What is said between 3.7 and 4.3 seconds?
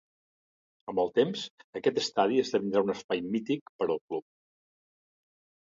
per al club.